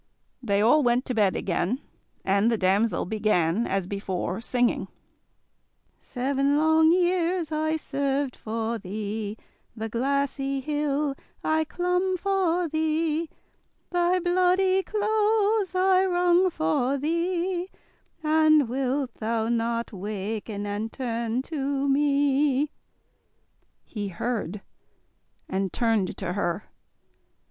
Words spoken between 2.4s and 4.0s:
the damsel began, as